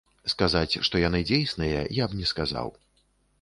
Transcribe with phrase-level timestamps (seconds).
[0.31, 2.73] Сказаць, што яны дзейсныя, я б не сказаў.